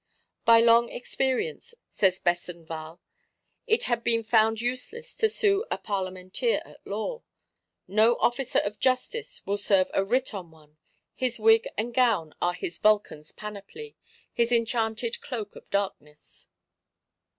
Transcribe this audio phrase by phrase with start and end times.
[0.45, 2.99] By long experience, says Besenval,
[3.67, 7.21] it has been found useless to sue a Parlementeer at law;
[7.87, 10.77] no Officer of Justice will serve a writ on one;
[11.13, 13.95] his wig and gown are his Vulcan's panoply,
[14.33, 16.47] his enchanted cloak of darkness.